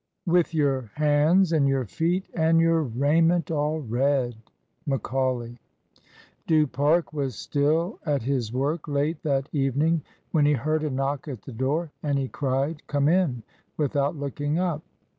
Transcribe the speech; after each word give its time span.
With 0.25 0.55
your 0.55 0.89
hands 0.95 1.51
and 1.53 1.67
your 1.67 1.85
feet 1.85 2.25
and 2.33 2.59
your 2.59 2.81
raiment 2.81 3.51
all 3.51 3.81
red. 3.81 4.33
Macaulay. 4.87 5.59
Du 6.47 6.65
Parc 6.65 7.13
was 7.13 7.35
still 7.35 7.99
at 8.03 8.23
his 8.23 8.51
work 8.51 8.87
late 8.87 9.21
that 9.21 9.47
evening 9.51 10.01
when 10.31 10.47
he 10.47 10.53
heard 10.53 10.81
a 10.83 10.89
knock 10.89 11.27
at 11.27 11.43
the 11.43 11.53
door, 11.53 11.91
and 12.01 12.17
he 12.17 12.27
cried 12.27 12.81
"Come 12.87 13.07
in," 13.07 13.43
without 13.77 14.15
looking 14.15 14.57
up. 14.57 14.81